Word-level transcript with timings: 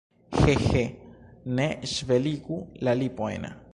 He, 0.37 0.55
he, 0.69 0.81
ne 1.59 1.67
ŝveligu 1.93 2.59
la 2.89 2.97
lipojn! 3.03 3.51